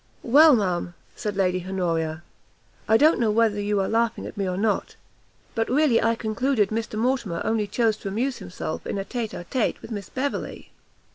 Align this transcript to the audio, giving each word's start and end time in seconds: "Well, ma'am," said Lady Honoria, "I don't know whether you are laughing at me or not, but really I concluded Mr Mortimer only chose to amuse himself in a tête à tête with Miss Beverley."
"Well, 0.23 0.55
ma'am," 0.55 0.95
said 1.15 1.35
Lady 1.37 1.63
Honoria, 1.63 2.23
"I 2.87 2.97
don't 2.97 3.19
know 3.19 3.29
whether 3.29 3.61
you 3.61 3.79
are 3.81 3.87
laughing 3.87 4.25
at 4.25 4.35
me 4.35 4.49
or 4.49 4.57
not, 4.57 4.95
but 5.53 5.69
really 5.69 6.01
I 6.01 6.15
concluded 6.15 6.69
Mr 6.69 6.97
Mortimer 6.97 7.39
only 7.45 7.67
chose 7.67 7.97
to 7.97 8.07
amuse 8.07 8.39
himself 8.39 8.87
in 8.87 8.97
a 8.97 9.05
tête 9.05 9.29
à 9.37 9.45
tête 9.45 9.79
with 9.79 9.91
Miss 9.91 10.09
Beverley." 10.09 10.71